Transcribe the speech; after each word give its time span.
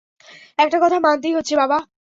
একটা 0.59 0.77
কথা 0.83 0.97
মানতেই 0.99 1.33
হচ্ছে, 1.33 1.53
বাবা। 1.55 1.77